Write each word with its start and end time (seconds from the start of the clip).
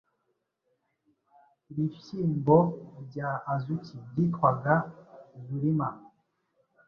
Ibihyimbo 1.71 2.57
bya 3.07 3.29
Azuki 3.53 3.95
byitwaga 4.09 4.73
"zurima 5.45 5.89